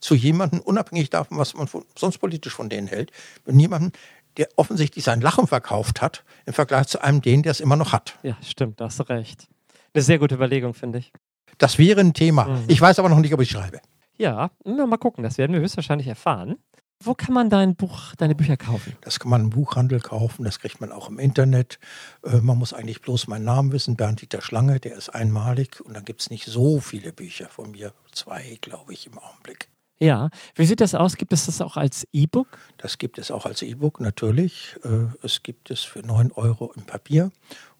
zu 0.00 0.14
jemandem, 0.14 0.60
unabhängig 0.60 1.10
davon, 1.10 1.38
was 1.38 1.54
man 1.54 1.68
von, 1.68 1.84
sonst 1.96 2.18
politisch 2.18 2.54
von 2.54 2.68
denen 2.68 2.88
hält, 2.88 3.12
wenn 3.44 3.58
jemanden, 3.58 3.92
der 4.36 4.48
offensichtlich 4.56 5.04
sein 5.04 5.20
Lachen 5.20 5.46
verkauft 5.46 6.00
hat, 6.02 6.24
im 6.46 6.52
Vergleich 6.52 6.86
zu 6.88 7.02
einem 7.02 7.20
den, 7.20 7.42
der 7.42 7.52
es 7.52 7.60
immer 7.60 7.76
noch 7.76 7.92
hat. 7.92 8.18
Ja, 8.22 8.36
stimmt, 8.42 8.80
da 8.80 8.86
hast 8.86 8.98
du 8.98 9.04
recht. 9.04 9.46
Eine 9.94 10.02
sehr 10.02 10.18
gute 10.18 10.34
Überlegung, 10.34 10.74
finde 10.74 10.98
ich. 10.98 11.12
Das 11.58 11.78
wäre 11.78 12.00
ein 12.00 12.14
Thema. 12.14 12.44
Mhm. 12.44 12.64
Ich 12.68 12.80
weiß 12.80 12.98
aber 12.98 13.08
noch 13.08 13.18
nicht, 13.18 13.34
ob 13.34 13.40
ich 13.40 13.50
schreibe. 13.50 13.80
Ja, 14.16 14.50
na, 14.64 14.86
mal 14.86 14.96
gucken, 14.96 15.22
das 15.22 15.38
werden 15.38 15.52
wir 15.52 15.60
höchstwahrscheinlich 15.60 16.08
erfahren. 16.08 16.56
Wo 17.04 17.14
kann 17.14 17.34
man 17.34 17.50
dein 17.50 17.74
Buch, 17.74 18.14
deine 18.16 18.34
Bücher 18.34 18.56
kaufen? 18.56 18.96
Das 19.00 19.18
kann 19.20 19.30
man 19.30 19.40
im 19.42 19.50
Buchhandel 19.50 20.00
kaufen, 20.00 20.44
das 20.44 20.58
kriegt 20.60 20.80
man 20.80 20.92
auch 20.92 21.08
im 21.08 21.18
Internet. 21.18 21.78
Äh, 22.24 22.38
man 22.38 22.58
muss 22.58 22.72
eigentlich 22.72 23.00
bloß 23.00 23.26
meinen 23.28 23.44
Namen 23.44 23.72
wissen, 23.72 23.96
Bernd-Dieter 23.96 24.40
Schlange, 24.42 24.78
der 24.80 24.96
ist 24.96 25.08
einmalig. 25.08 25.80
Und 25.80 25.94
dann 25.94 26.04
gibt 26.04 26.20
es 26.20 26.30
nicht 26.30 26.46
so 26.46 26.80
viele 26.80 27.12
Bücher 27.12 27.48
von 27.48 27.70
mir, 27.72 27.92
zwei, 28.12 28.58
glaube 28.60 28.92
ich, 28.92 29.06
im 29.06 29.18
Augenblick. 29.18 29.68
Ja, 29.98 30.30
wie 30.56 30.66
sieht 30.66 30.80
das 30.80 30.96
aus? 30.96 31.16
Gibt 31.16 31.32
es 31.32 31.46
das 31.46 31.60
auch 31.60 31.76
als 31.76 32.06
E-Book? 32.12 32.58
Das 32.78 32.98
gibt 32.98 33.18
es 33.18 33.30
auch 33.30 33.46
als 33.46 33.62
E-Book 33.62 34.00
natürlich. 34.00 34.74
Äh, 34.84 35.06
Es 35.22 35.42
gibt 35.44 35.70
es 35.70 35.80
für 35.84 36.00
9 36.00 36.32
Euro 36.32 36.72
im 36.74 36.82
Papier 36.82 37.30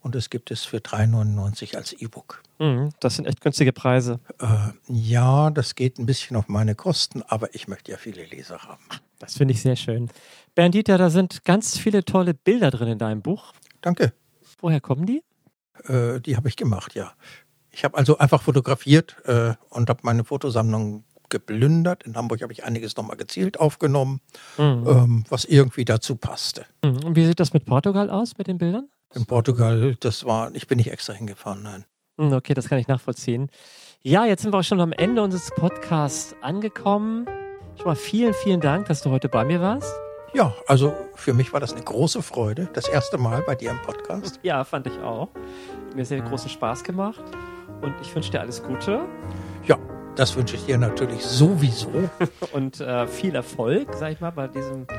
und 0.03 0.15
es 0.15 0.31
gibt 0.31 0.53
es 0.53 0.65
für 0.65 0.77
3,99 0.79 1.75
als 1.77 1.93
E-Book. 1.93 2.43
Mhm, 2.61 2.91
das 3.01 3.17
sind 3.17 3.27
echt 3.27 3.41
günstige 3.41 3.73
Preise. 3.73 4.21
Äh, 4.41 4.47
Ja, 4.87 5.51
das 5.51 5.75
geht 5.75 5.99
ein 5.99 6.07
bisschen 6.07 6.37
auf 6.37 6.47
meine 6.49 6.77
Kosten, 6.77 7.23
aber 7.27 7.55
ich 7.57 7.67
möchte 7.67 7.91
ja 7.91 7.99
viele 7.99 8.25
Leser 8.25 8.59
haben. 8.63 8.83
Das 9.23 9.35
finde 9.37 9.55
ich 9.55 9.63
sehr 9.63 9.77
schön. 9.77 10.11
Bernd 10.57 10.75
Dieter, 10.75 10.99
da 10.99 11.09
sind 11.09 11.45
ganz 11.45 11.79
viele 11.79 12.05
tolle 12.05 12.35
Bilder 12.35 12.71
drin 12.73 12.89
in 12.89 12.99
deinem 12.99 13.23
Buch. 13.23 13.53
Danke. 13.81 14.13
Woher 14.61 14.81
kommen 14.81 15.07
die? 15.07 15.23
Äh, 15.85 16.21
die 16.21 16.37
habe 16.37 16.49
ich 16.49 16.57
gemacht, 16.57 16.95
ja. 16.97 17.13
Ich 17.71 17.85
habe 17.85 17.97
also 17.97 18.19
einfach 18.19 18.43
fotografiert 18.43 19.17
äh, 19.25 19.55
und 19.71 19.89
habe 19.89 20.01
meine 20.03 20.25
Fotosammlung 20.25 21.05
geplündert. 21.29 22.03
In 22.03 22.17
Hamburg 22.17 22.43
habe 22.43 22.53
ich 22.53 22.65
einiges 22.65 22.97
nochmal 22.97 23.17
gezielt 23.17 23.61
aufgenommen, 23.61 24.21
Mhm. 24.59 24.85
ähm, 24.89 25.25
was 25.29 25.45
irgendwie 25.45 25.85
dazu 25.85 26.17
passte. 26.17 26.67
Mhm. 26.85 27.05
Und 27.05 27.17
wie 27.17 27.25
sieht 27.25 27.39
das 27.41 27.53
mit 27.53 27.65
Portugal 27.65 28.11
aus, 28.11 28.37
mit 28.39 28.49
den 28.49 28.59
Bildern? 28.59 28.89
In 29.15 29.25
Portugal, 29.25 29.95
das 30.01 30.25
war, 30.25 30.53
ich 30.55 30.67
bin 30.67 30.79
nicht 30.79 30.91
extra 30.91 31.13
hingefahren, 31.13 31.63
nein. 31.63 31.85
Hm, 32.19 32.33
Okay, 32.33 32.55
das 32.55 32.69
kann 32.69 32.79
ich 32.79 32.89
nachvollziehen. 32.89 33.51
Ja, 34.03 34.27
jetzt 34.27 34.43
sind 34.43 34.53
wir 34.53 34.59
auch 34.59 34.65
schon 34.65 34.81
am 34.81 34.93
Ende 34.93 35.23
unseres 35.23 35.51
Podcasts 35.55 36.35
angekommen. 36.43 37.27
Schon 37.77 37.87
mal 37.87 37.97
vielen, 37.97 38.35
vielen 38.35 38.61
Dank, 38.61 38.87
dass 38.87 39.03
du 39.03 39.11
heute 39.11 39.29
bei 39.29 39.45
mir 39.45 39.61
warst. 39.61 39.95
Ja, 40.35 40.55
also 40.67 40.95
für 41.15 41.35
mich 41.35 41.53
war 41.53 41.61
das 41.61 41.73
eine 41.73 41.83
große 41.83 42.23
Freude. 42.23 42.69
Das 42.73 42.89
erste 42.89 43.19
Mal 43.19 43.43
bei 43.43 43.55
dir 43.55 43.71
im 43.71 43.83
Podcast. 43.83 44.41
Ja, 44.43 44.65
fand 44.65 44.87
ich 44.87 44.99
auch. 45.01 45.29
Mir 45.95 46.05
sehr 46.05 46.23
großen 46.23 46.49
Spaß 46.49 46.85
gemacht. 46.85 47.23
Und 47.83 47.95
ich 48.01 48.15
wünsche 48.15 48.31
dir 48.31 48.41
alles 48.41 48.63
Gute 48.63 49.01
Ja, 49.67 49.77
das 50.17 50.37
wünsche 50.37 50.57
ich 50.57 50.65
dir 50.67 50.79
natürlich 50.79 51.23
sowieso. 51.25 51.91
und 52.53 52.81
äh, 52.81 53.07
viel 53.07 53.35
Erfolg, 53.35 53.89
sag 53.95 54.13
ich 54.13 54.21
mal, 54.21 54.31
bei 54.31 54.49
diesem 54.49 54.87
Buch. 54.87 54.95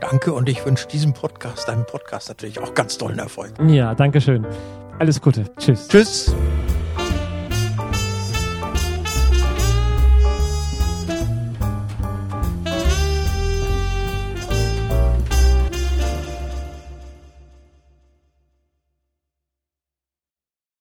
Danke 0.00 0.32
und 0.32 0.48
ich 0.48 0.64
wünsche 0.64 0.86
diesem 0.88 1.12
Podcast, 1.12 1.68
deinem 1.68 1.86
Podcast 1.86 2.28
natürlich 2.28 2.58
auch 2.60 2.74
ganz 2.74 2.96
tollen 2.96 3.18
Erfolg. 3.18 3.52
Ja, 3.66 3.94
danke 3.94 4.20
schön. 4.20 4.46
Alles 4.98 5.20
Gute. 5.20 5.44
Tschüss. 5.58 5.88
Tschüss. 5.88 6.34